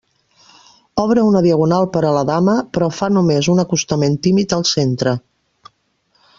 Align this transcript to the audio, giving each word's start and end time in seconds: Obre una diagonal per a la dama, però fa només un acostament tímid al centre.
Obre 1.03 1.25
una 1.31 1.43
diagonal 1.47 1.85
per 1.97 2.01
a 2.11 2.15
la 2.17 2.23
dama, 2.31 2.57
però 2.79 2.89
fa 3.01 3.11
només 3.19 3.53
un 3.55 3.63
acostament 3.67 4.19
tímid 4.29 4.59
al 4.59 4.69
centre. 4.75 5.15